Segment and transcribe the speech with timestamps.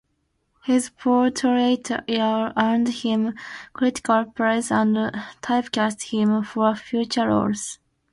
[0.63, 1.77] His portrayal
[2.57, 3.35] earned him
[3.71, 4.95] critical praise and
[5.43, 7.77] typecast him for future roles.